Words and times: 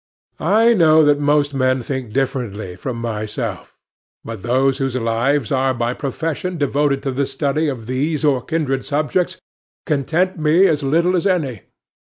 I 0.39 0.73
know 0.73 1.05
that 1.05 1.19
most 1.19 1.53
men 1.53 1.83
think 1.83 2.11
differently 2.11 2.75
from 2.75 2.97
myself; 2.97 3.75
but 4.25 4.41
those 4.41 4.79
whose 4.79 4.95
lives 4.95 5.51
are 5.51 5.75
by 5.75 5.93
profession 5.93 6.57
devoted 6.57 7.03
to 7.03 7.11
the 7.11 7.27
study 7.27 7.67
of 7.67 7.85
these 7.85 8.25
or 8.25 8.41
kindred 8.43 8.83
subjects 8.83 9.37
content 9.85 10.39
me 10.39 10.65
as 10.65 10.81
little 10.81 11.15
as 11.15 11.27
any. 11.27 11.61